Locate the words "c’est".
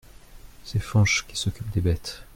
0.63-0.79